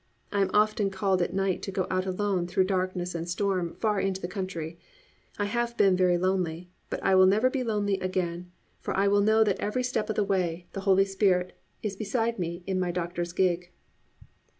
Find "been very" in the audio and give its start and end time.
5.77-6.17